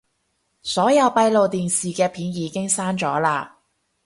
[0.63, 3.51] 所有閉路電視嘅片已經刪咗喇